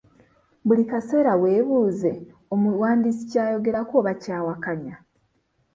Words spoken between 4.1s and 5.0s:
ky'awakanya?